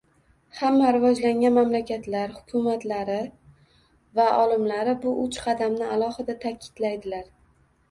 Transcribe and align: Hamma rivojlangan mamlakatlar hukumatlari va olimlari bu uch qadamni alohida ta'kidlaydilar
Hamma 0.59 0.93
rivojlangan 0.95 1.53
mamlakatlar 1.57 2.33
hukumatlari 2.37 3.19
va 4.21 4.27
olimlari 4.47 4.97
bu 5.07 5.15
uch 5.27 5.39
qadamni 5.47 5.93
alohida 6.01 6.41
ta'kidlaydilar 6.49 7.25